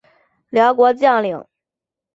[0.49, 1.45] 辽国将领。